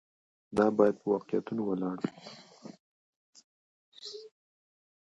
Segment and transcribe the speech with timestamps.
[0.57, 2.13] دا باید په واقعیتونو ولاړ وي.